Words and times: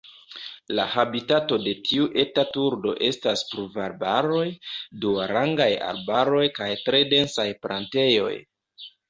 La 0.77 0.83
habitato 0.91 1.59
de 1.65 1.73
tiu 1.89 2.07
eta 2.23 2.45
turdo 2.55 2.93
estas 3.09 3.43
pluvarbaroj, 3.51 4.47
duarangaj 5.05 5.69
arbaroj 5.91 6.43
kaj 6.59 6.73
tre 6.89 7.05
densaj 7.15 7.47
plantejoj. 7.69 8.35